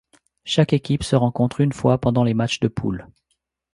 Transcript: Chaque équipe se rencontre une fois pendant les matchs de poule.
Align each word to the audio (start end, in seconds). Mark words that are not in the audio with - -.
Chaque 0.45 0.73
équipe 0.73 1.03
se 1.03 1.15
rencontre 1.15 1.61
une 1.61 1.73
fois 1.73 1.99
pendant 2.01 2.23
les 2.23 2.33
matchs 2.33 2.59
de 2.59 2.67
poule. 2.67 3.07